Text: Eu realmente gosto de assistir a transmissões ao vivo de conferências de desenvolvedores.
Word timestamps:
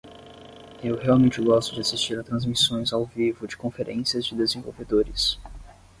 Eu 0.81 0.97
realmente 0.97 1.39
gosto 1.39 1.75
de 1.75 1.81
assistir 1.81 2.19
a 2.19 2.23
transmissões 2.23 2.91
ao 2.91 3.05
vivo 3.05 3.45
de 3.47 3.55
conferências 3.55 4.25
de 4.25 4.33
desenvolvedores. 4.33 5.39